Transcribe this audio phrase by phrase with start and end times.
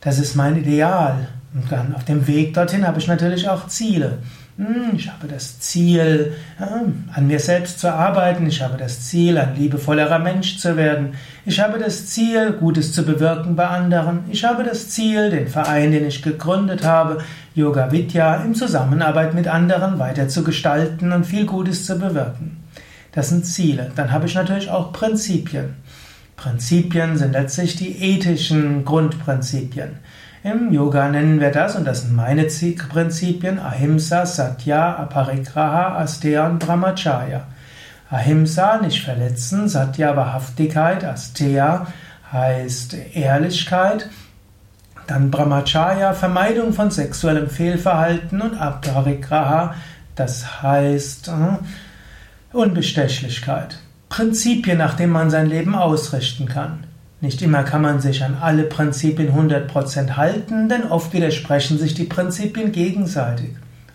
[0.00, 1.28] Das ist mein Ideal.
[1.54, 4.18] Und dann auf dem Weg dorthin habe ich natürlich auch Ziele.
[4.58, 8.46] Hm, ich habe das Ziel, an mir selbst zu arbeiten.
[8.46, 11.14] Ich habe das Ziel, ein liebevollerer Mensch zu werden.
[11.44, 14.20] Ich habe das Ziel, Gutes zu bewirken bei anderen.
[14.30, 17.18] Ich habe das Ziel, den Verein, den ich gegründet habe,
[17.54, 22.56] Yoga Vidya, in Zusammenarbeit mit anderen weiter zu gestalten und viel Gutes zu bewirken.
[23.12, 23.92] Das sind Ziele.
[23.94, 25.74] Dann habe ich natürlich auch Prinzipien.
[26.36, 29.98] Prinzipien sind letztlich die ethischen Grundprinzipien.
[30.42, 36.58] Im Yoga nennen wir das, und das sind meine Prinzipien, Ahimsa, Satya, Aparigraha, Asteya und
[36.58, 37.46] Brahmacharya.
[38.10, 41.86] Ahimsa, nicht verletzen, Satya, Wahrhaftigkeit, Asteya
[42.32, 44.08] heißt Ehrlichkeit,
[45.06, 49.74] dann Brahmacharya, Vermeidung von sexuellem Fehlverhalten und Aparigraha,
[50.14, 53.78] das heißt äh, Unbestechlichkeit.
[54.08, 56.85] Prinzipien, nach denen man sein Leben ausrichten kann.
[57.20, 62.04] Nicht immer kann man sich an alle Prinzipien 100% halten, denn oft widersprechen sich die
[62.04, 63.50] Prinzipien gegenseitig.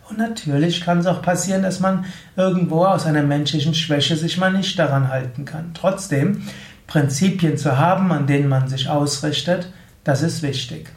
[0.09, 2.05] Und natürlich kann es auch passieren, dass man
[2.35, 5.71] irgendwo aus einer menschlichen Schwäche sich mal nicht daran halten kann.
[5.73, 6.41] Trotzdem,
[6.87, 9.71] Prinzipien zu haben, an denen man sich ausrichtet,
[10.03, 10.89] das ist wichtig.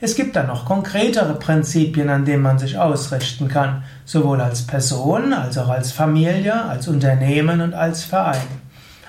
[0.00, 5.34] Es gibt dann noch konkretere Prinzipien, an denen man sich ausrichten kann, sowohl als Person,
[5.34, 8.59] als auch als Familie, als Unternehmen und als Verein.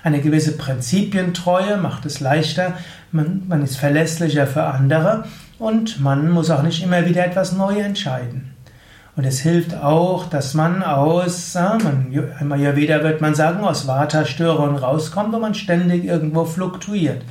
[0.03, 2.73] Eine gewisse Prinzipientreue macht es leichter,
[3.11, 5.25] man, man ist verlässlicher für andere
[5.59, 8.55] und man muss auch nicht immer wieder etwas neu entscheiden.
[9.15, 14.77] Und es hilft auch, dass man aus, einmal ja wieder wird man sagen, aus Vata-Störungen
[14.77, 17.21] rauskommt, wo man ständig irgendwo fluktuiert.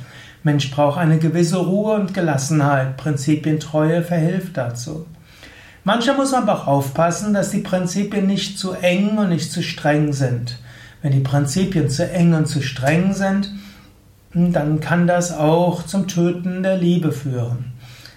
[0.43, 2.97] Mensch braucht eine gewisse Ruhe und Gelassenheit.
[2.97, 5.05] Prinzipientreue verhilft dazu.
[5.83, 9.63] Manchmal muss man aber auch aufpassen, dass die Prinzipien nicht zu eng und nicht zu
[9.63, 10.57] streng sind.
[11.01, 13.51] Wenn die Prinzipien zu eng und zu streng sind,
[14.33, 17.73] dann kann das auch zum Töten der Liebe führen.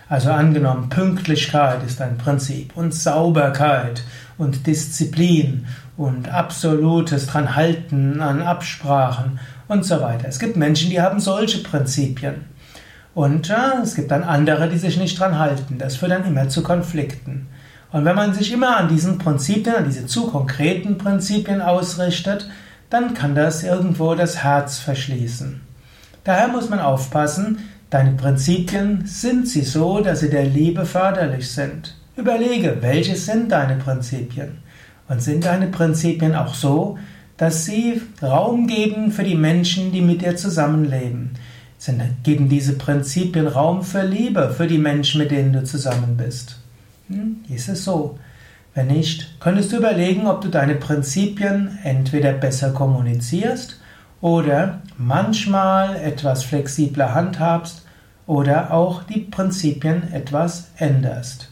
[0.08, 4.02] Also angenommen, Pünktlichkeit ist ein Prinzip und Sauberkeit
[4.36, 10.28] und Disziplin und absolutes Dranhalten an Absprachen und so weiter.
[10.28, 12.44] Es gibt Menschen, die haben solche Prinzipien.
[13.14, 15.78] Und ja, es gibt dann andere, die sich nicht dran halten.
[15.78, 17.46] Das führt dann immer zu Konflikten.
[17.92, 22.48] Und wenn man sich immer an diesen Prinzipien, an diese zu konkreten Prinzipien ausrichtet,
[22.94, 25.60] dann kann das irgendwo das Herz verschließen.
[26.22, 27.58] Daher muss man aufpassen,
[27.90, 31.96] deine Prinzipien, sind sie so, dass sie der Liebe förderlich sind?
[32.16, 34.58] Überlege, welche sind deine Prinzipien?
[35.08, 36.96] Und sind deine Prinzipien auch so,
[37.36, 41.30] dass sie Raum geben für die Menschen, die mit dir zusammenleben?
[41.78, 46.60] Sind, geben diese Prinzipien Raum für Liebe für die Menschen, mit denen du zusammen bist?
[47.08, 47.38] Hm?
[47.48, 48.18] Ist es so?
[48.74, 53.80] Wenn nicht, könntest du überlegen, ob du deine Prinzipien entweder besser kommunizierst
[54.20, 57.86] oder manchmal etwas flexibler handhabst
[58.26, 61.50] oder auch die Prinzipien etwas änderst.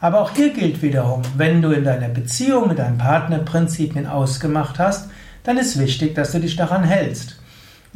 [0.00, 4.78] Aber auch hier gilt wiederum, wenn du in deiner Beziehung mit deinem Partner Prinzipien ausgemacht
[4.78, 5.10] hast,
[5.44, 7.38] dann ist wichtig, dass du dich daran hältst.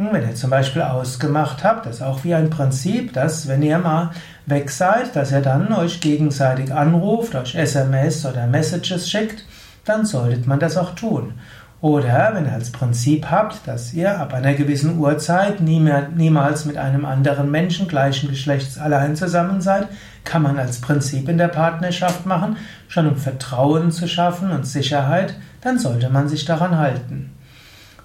[0.01, 3.79] Wenn ihr zum Beispiel ausgemacht habt, das ist auch wie ein Prinzip, dass wenn ihr
[3.79, 4.13] mal
[4.47, 9.45] weg seid, dass ihr dann euch gegenseitig anruft, euch SMS oder Messages schickt,
[9.85, 11.33] dann solltet man das auch tun.
[11.81, 16.65] Oder wenn ihr als Prinzip habt, dass ihr ab einer gewissen Uhrzeit nie mehr, niemals
[16.65, 19.89] mit einem anderen Menschen gleichen Geschlechts allein zusammen seid,
[20.23, 22.57] kann man als Prinzip in der Partnerschaft machen,
[22.87, 27.33] schon um Vertrauen zu schaffen und Sicherheit, dann sollte man sich daran halten.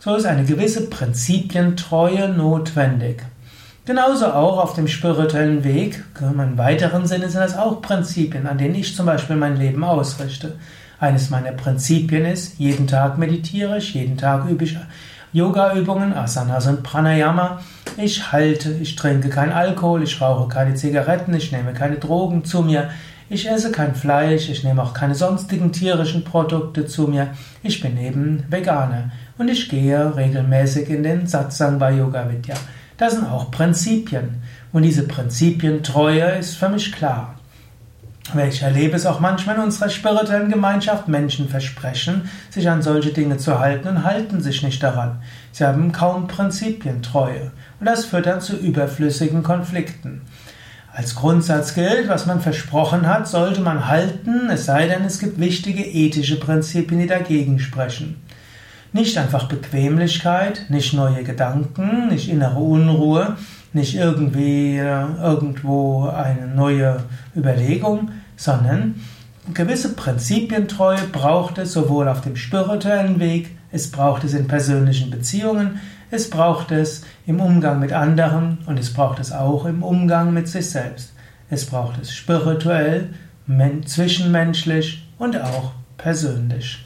[0.03, 3.23] So ist eine gewisse Prinzipientreue notwendig.
[3.85, 8.75] Genauso auch auf dem spirituellen Weg, im weiteren Sinne sind das auch Prinzipien, an denen
[8.75, 10.57] ich zum Beispiel mein Leben ausrichte.
[10.99, 14.77] Eines meiner Prinzipien ist, jeden Tag meditiere ich, jeden Tag übe ich
[15.31, 17.61] Yoga-Übungen, Asanas und Pranayama.
[17.95, 22.61] Ich halte, ich trinke kein Alkohol, ich rauche keine Zigaretten, ich nehme keine Drogen zu
[22.61, 22.89] mir,
[23.33, 27.29] ich esse kein Fleisch, ich nehme auch keine sonstigen tierischen Produkte zu mir.
[27.63, 32.55] Ich bin eben Veganer und ich gehe regelmäßig in den Satsang bei Yoga Vidya.
[32.97, 37.35] Das sind auch Prinzipien und diese Prinzipientreue ist für mich klar.
[38.47, 41.07] Ich erlebe es auch manchmal in unserer spirituellen Gemeinschaft.
[41.07, 45.21] Menschen versprechen, sich an solche Dinge zu halten und halten sich nicht daran.
[45.51, 47.51] Sie haben kaum Prinzipientreue.
[47.79, 50.21] Und das führt dann zu überflüssigen Konflikten.
[50.95, 55.39] Als Grundsatz gilt, was man versprochen hat, sollte man halten, es sei denn, es gibt
[55.39, 58.21] wichtige ethische Prinzipien, die dagegen sprechen.
[58.91, 63.37] Nicht einfach Bequemlichkeit, nicht neue Gedanken, nicht innere Unruhe,
[63.73, 66.97] nicht irgendwie äh, irgendwo eine neue
[67.35, 68.93] Überlegung, sondern
[69.51, 75.81] gewisse Prinzipientreue braucht es sowohl auf dem spirituellen Weg, es braucht es in persönlichen Beziehungen,
[76.11, 80.47] es braucht es im Umgang mit anderen und es braucht es auch im Umgang mit
[80.47, 81.11] sich selbst.
[81.49, 83.09] Es braucht es spirituell,
[83.85, 86.85] zwischenmenschlich und auch persönlich.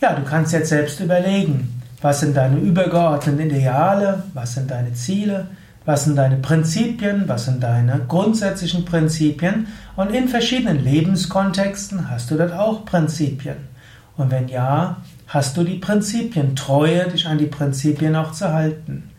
[0.00, 5.46] Ja, du kannst jetzt selbst überlegen, was sind deine übergeordneten Ideale, was sind deine Ziele,
[5.84, 12.36] was sind deine Prinzipien, was sind deine grundsätzlichen Prinzipien und in verschiedenen Lebenskontexten hast du
[12.36, 13.56] dort auch Prinzipien.
[14.16, 14.96] Und wenn ja,
[15.26, 19.10] hast du die Prinzipien, treue dich an die Prinzipien auch zu halten.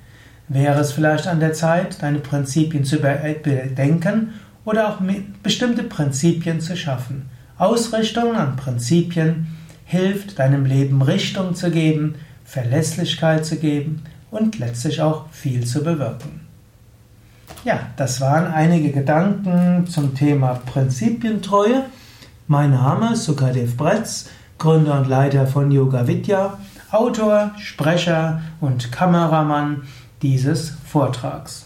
[0.48, 4.33] Wäre es vielleicht an der Zeit, deine Prinzipien zu überdenken
[4.63, 4.98] oder auch
[5.44, 7.30] bestimmte Prinzipien zu schaffen?
[7.57, 9.48] Ausrichtung an Prinzipien
[9.86, 12.15] hilft deinem Leben Richtung zu geben,
[12.45, 16.42] Verlässlichkeit zu geben und letztlich auch viel zu bewirken.
[17.63, 21.83] Ja, das waren einige Gedanken zum Thema Prinzipientreue.
[22.48, 26.57] Mein Name ist Sukadev Bretz, Gründer und Leiter von Yoga Vidya,
[26.92, 29.83] Autor, Sprecher und Kameramann
[30.21, 31.65] dieses Vortrags.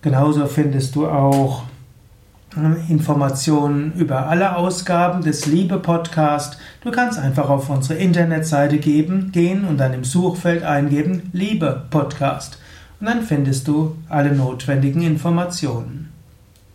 [0.00, 1.64] Genauso findest du auch
[2.88, 6.58] Informationen über alle Ausgaben des Liebe Podcast.
[6.82, 12.58] Du kannst einfach auf unsere Internetseite geben, gehen und dann im Suchfeld eingeben Liebe Podcast.
[13.00, 16.11] Und dann findest du alle notwendigen Informationen.